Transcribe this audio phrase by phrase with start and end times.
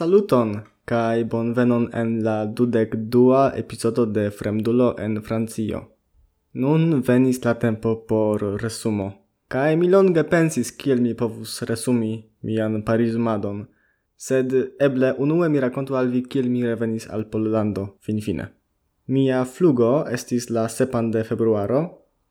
[0.00, 0.50] Saluton
[0.88, 5.80] kai bonvenon en la dudek dua epizodo de Fremdulo en Francio.
[6.54, 9.08] Nun venis la tempo por resumo.
[9.52, 12.14] Kai mi longe pensis kiel mi povus resumi
[12.46, 13.66] mian parizmadon,
[14.16, 14.48] sed
[14.86, 18.48] eble unue mi rakontu al vi kiel mi revenis al Pollando finfine.
[19.12, 21.80] Mia flugo estis la sepan de februaro,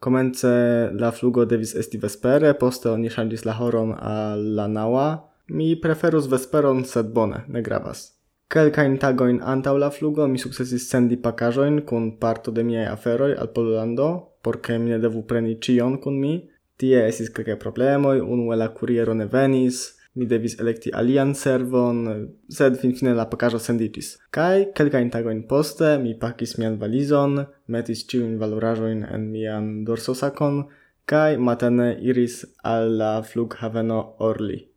[0.00, 0.48] Komence
[0.94, 5.08] la flugo devis esti vespere, poste oni ŝanĝis la horon al la naŭa,
[5.48, 8.14] Mi preferus vesperon, sed bone, ne gravas.
[8.48, 13.48] Kelkain tagoin antau la flugo mi sukcesis sendi pakajoin kun parto de miei aferoi al
[13.48, 14.08] Pollando,
[14.42, 16.48] por mi ne devu preni cion kun mi.
[16.78, 22.76] Tie esis kelkaj problemoi, unue la kuriero ne venis, mi devis electi alian servon, sed
[22.76, 24.18] finfine la pakajo senditis.
[24.30, 30.68] Kai, kelkain tagoin poste mi pakis mian valizon, metis ciuin valorajoin en mian dorsosakon
[31.08, 34.67] kai matene iris al la flughaveno Orli.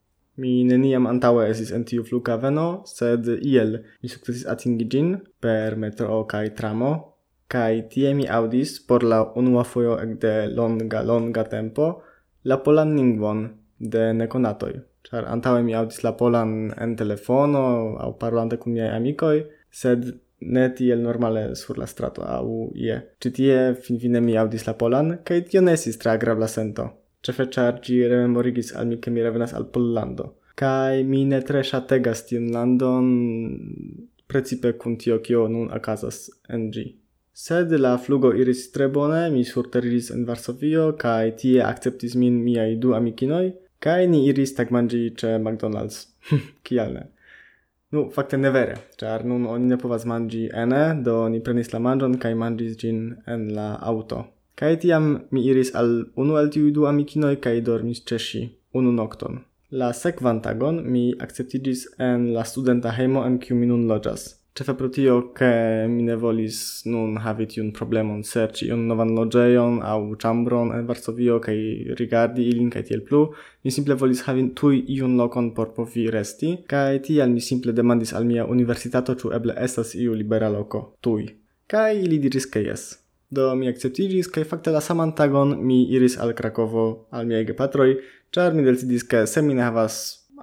[0.42, 5.10] Mi neniam antaŭe estis en tiu flughaveno, sed iel mi sukcesis atingi ĝin
[5.44, 6.92] per metro kaj tramo,
[7.52, 11.90] kaj tie mi aŭdis por la unua fojo ekde longa, longa tempo
[12.50, 13.44] la polan lingvon
[13.94, 14.74] de nekonatoj.
[15.10, 16.52] Ĉar antaŭe mi aŭdis la polan
[16.86, 17.64] en telefono
[18.06, 19.38] aŭ parolante kun miaj amikoj,
[19.82, 22.46] sed ne tiel normale sur la strato aŭ
[22.86, 22.98] ie.
[23.22, 26.88] Ĉi tie finfine mi aŭdis la polan, kaj tio ne estis tre agrabla sento
[27.24, 30.26] cefe char gi rememorigis al mi che mi revenas al Pollando.
[30.56, 33.08] Kai mi ne tre shategas tiun landon
[34.28, 36.18] precipe kun tio kio nun akazas
[36.54, 36.86] en gi.
[37.34, 42.76] Sed la flugo iris tre bone, mi surteriris en Varsovio, kai tie acceptis min miai
[42.82, 43.48] du amikinoi,
[43.80, 45.98] kai ni iris tagmangi ce McDonald's.
[46.66, 47.04] Kial ne?
[47.92, 51.80] Nu, fakte ne vere, ĉar nun oni ne povas mangi ene, do ni prenis la
[51.88, 53.02] manĝon kaj mangis gin
[53.34, 54.22] en la auto.
[54.56, 58.42] Kai tiam mi iris al unu el tiu du amikinoj kai dormis ĉe ŝi
[58.78, 59.40] unu nokton.
[59.80, 64.24] La sekvan tagon mi akceptiĝis en la studenta hejmo en kiu mi nun loĝas.
[64.60, 65.48] Ĉefe pro tio, ke
[65.88, 66.58] mi ne volis
[66.94, 71.56] nun havi tiun problemon serĉi iun novan loĝejon aŭ ĉambron en Varsovio kaj
[72.02, 73.22] rigardi ilin kaj tiel plu,
[73.64, 78.12] mi simple volis havi tuj iun lokon por povi resti, kaj tial mi simple demandis
[78.20, 81.30] al mia universitato ĉu eble estas iu libera loko tuj.
[81.72, 82.90] Kaj ili diris ke jes.
[83.32, 87.96] Do mi acceptigis, kai facte la saman tagon mi iris al Krakovo al miei gepatroi,
[88.32, 89.96] char mi decidis ke se mi ne havas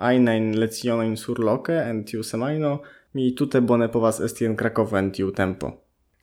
[0.09, 2.81] ainain lezionoin sur loke en tiu semaino,
[3.15, 5.73] mi tute bone povas esti en Krakovo en tiu tempo.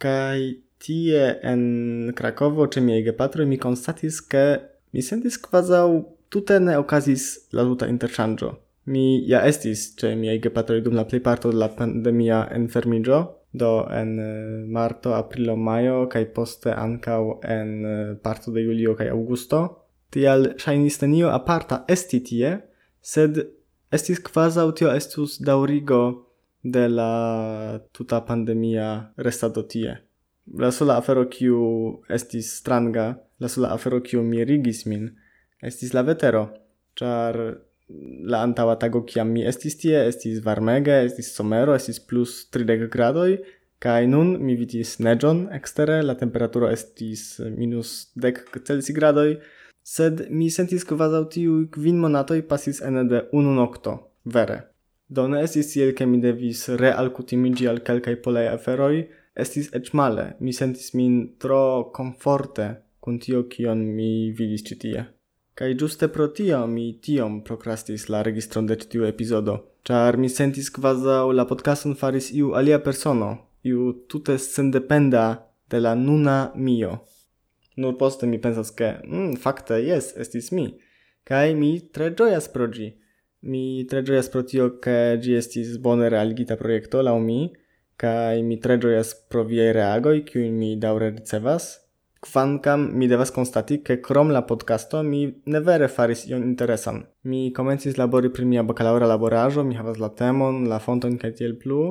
[0.01, 4.45] Kai tie en Krakovo, ce miei gepatroi, mi constatis ke
[4.93, 8.55] mi sentis kvazau tute ne okazis la tuta interchangio.
[8.85, 14.19] Mi ja estis ce miei gepatroi dum la parto de la pandemia enfermigio, do en
[14.19, 17.21] eh, marto, aprilo, majo, kaj poste ankaŭ
[17.55, 19.61] en eh, parto de julio kaj augusto.
[20.13, 22.55] Tial shainis nenio aparta esti tie,
[23.01, 23.41] sed
[23.95, 26.01] estis kvazaŭ tio estus daurigo
[26.63, 29.97] de la tuta pandemia restado tie.
[30.57, 31.59] La sola afero kiu
[32.09, 35.09] estis stranga, la sola afero kiu mirigis min,
[35.61, 36.47] estis la vetero,
[36.97, 37.37] char
[38.31, 43.29] la antaŭa tago kiam mi estis tie estis varmege, estis somero, estis plus 30 gradoj
[43.85, 47.25] kaj nun mi vidis neĝon ekstere, la temperaturo estis
[47.57, 47.91] minus
[48.25, 49.35] 10 celsigradoj,
[49.95, 53.97] sed mi sentis kvazaŭ tiuj kvin monatoj pasis ene de unu nokto,
[54.37, 54.61] vere.
[55.07, 58.95] Do ne estis tiel, ke mi devis realkutimiĝi al kelkaj polaj aferoj,
[59.45, 62.71] estis eĉ male, mi sentis min tro komforte
[63.05, 65.03] kun tio, kion mi vidis ĉi tie.
[65.55, 69.53] Kaj giuste pro tio mi tiom procrastis la registron de tiu epizodo,
[69.87, 73.29] ĉar mi sentis kvazaŭ la podcaston faris iu alia persono,
[73.63, 75.21] iu tute sendependa
[75.71, 76.97] de la nuna mio.
[77.77, 80.67] Nur poste mi pensas ke, mm, fakte jes, estis mi.
[81.23, 82.89] Kaj mi tre ĝojas pro ĝi.
[83.47, 87.39] Mi tre ĝojas pro tio, ke ĝi estis bone realigita projekto laŭ mi,
[87.95, 91.71] kaj mi tre ĝojas pro viei reagoi, kiu mi daŭre ricevas,
[92.21, 97.03] Kvankam mi devas konstati, ke krom la podcasto mi ne vere faris ion interesan.
[97.23, 101.53] Mi komencis labori pri mia bakalaŭra laboraĵo, mi havas la temon, la fonton kaj tiel
[101.61, 101.81] plu,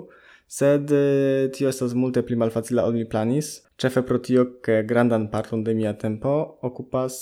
[0.49, 5.29] sed eh, tio estas multe pli malfacila ol mi planis, ĉefe pro tio, ke grandan
[5.31, 7.15] parton de mia tempo okupas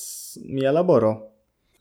[0.49, 1.12] mia laboro.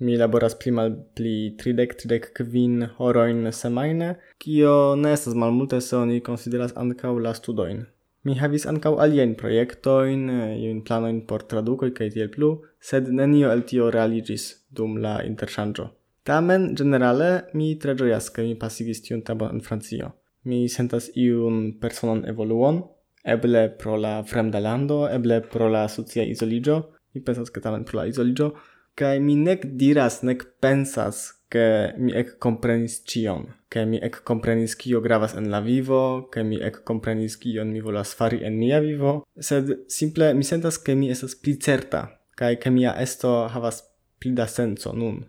[0.02, 7.18] Mi laboras pli malpli 30-35 horojn semajne, kio ne estas malmulte se oni konsideras ankaŭ
[7.22, 7.84] la studojn.
[8.24, 13.50] Mi havis ankaŭ aliajn projektojn, eh, iujn planojn por tradukoj kaj tiel plu, sed nenio
[13.52, 15.88] el tio realiĝis dum la interŝanĝo.
[16.24, 20.12] Tamen, generale, mi tre ĝojas, ke mi pasigis tiun tempon en Francio.
[20.46, 22.84] Mi sentas iun personan evoluon,
[23.26, 26.78] eble pro la fremda lando, eble pro la socia izoliĝo,
[27.14, 28.52] mi pensas ke tamen pro la izoliĝo,
[28.96, 34.76] kaj mi nek diras, nek pensas, che mi ec comprenis cion, che mi ec comprenis
[34.80, 38.80] kio gravas en la vivo, che mi ec comprenis kion mi volas fari en mia
[38.80, 43.84] vivo, sed simple mi sentas che mi estas pli certa, kai che mia esto havas
[44.18, 45.20] pli da senso nun.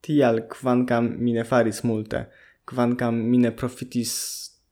[0.00, 2.30] Tial quancam mi ne faris multe,
[2.64, 4.16] quancam mi ne profitis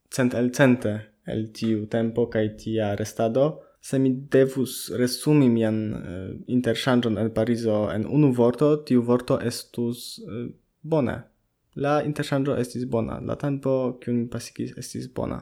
[0.08, 6.30] cent el cente el tiu tempo kai tia restado, se mi devus resumi mian eh,
[6.32, 10.48] uh, interchangion en Parizo en unu vorto, tiu vorto estus uh,
[10.84, 11.16] Bone.
[11.74, 13.18] La interchangio estis bona.
[13.24, 15.40] La tempo, kiun mi pasigis, estis bona.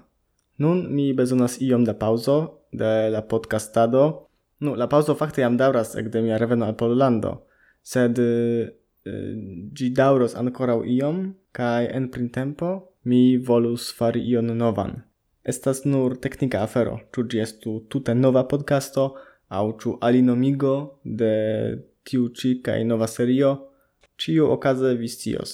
[0.62, 2.36] Nun mi bezonas iom da pauzo
[2.72, 4.28] de la podcastado.
[4.62, 7.32] Nu, la pauzo fakte jam daŭras ekde mia reveno al Pollando,
[7.82, 8.70] sed eh,
[9.78, 11.24] ĝi uh, daŭros ankoraŭ iom
[11.58, 12.70] kaj en printempo
[13.10, 15.00] mi volus fari ion novan.
[15.42, 19.08] Estas nur teknika afero, ĉu ĝi estu tute nova podcasto
[19.50, 21.34] aŭ ĉu alinomigo de
[22.06, 23.50] tiu ĉi kaj nova serio
[24.18, 25.52] Ciu okaze vi scios.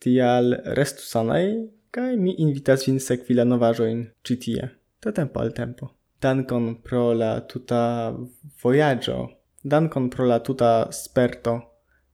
[0.00, 1.46] Tial restu sanaj
[1.90, 4.68] kai mi invitas vin sekvi la novaĵojn ĉi tie.
[5.02, 5.90] De tempo al tempo.
[6.20, 8.14] Dankon pro la tuta
[8.62, 9.18] vojaĝo.
[9.64, 11.56] Dankon pro la tuta sperto.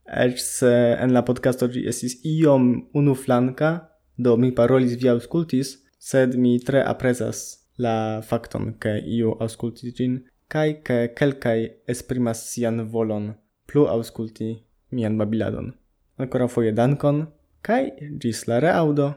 [0.07, 0.73] Eĉ se
[1.03, 3.71] en la podcasto ĝi estis iom unuflanka,
[4.17, 10.15] do mi parolis vi aŭskultis, sed mi tre aprezas la facton che io ausculti gin
[10.49, 13.35] kai che quelcae esprimas sian volon
[13.67, 15.75] plu ausculti mian babiladon.
[16.25, 17.27] Corafo Dancon,
[17.61, 17.83] kaj
[18.21, 19.13] gis la reaudo.